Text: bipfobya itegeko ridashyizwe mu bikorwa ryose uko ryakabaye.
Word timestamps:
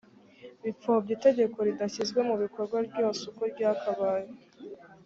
bipfobya 0.63 1.11
itegeko 1.17 1.57
ridashyizwe 1.67 2.19
mu 2.29 2.35
bikorwa 2.43 2.77
ryose 2.87 3.21
uko 3.31 3.41
ryakabaye. 3.53 4.29